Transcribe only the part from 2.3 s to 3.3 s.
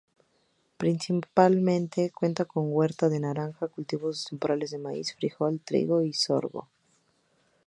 con huerta de